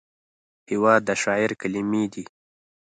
هېواد 0.69 1.01
د 1.05 1.09
شاعر 1.23 1.51
کلمې 1.61 2.03
دي. 2.13 2.23